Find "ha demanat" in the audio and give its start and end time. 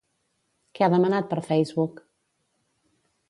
0.85-1.29